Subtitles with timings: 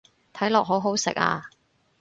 [0.33, 1.47] 睇落好好食啊